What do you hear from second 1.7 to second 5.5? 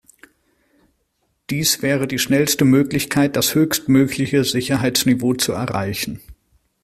wäre die schnellste Möglichkeit, das höchstmögliche Sicherheitsniveau